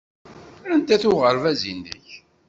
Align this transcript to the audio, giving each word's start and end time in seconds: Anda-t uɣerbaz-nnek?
Anda-t 0.73 1.03
uɣerbaz-nnek? 1.11 2.07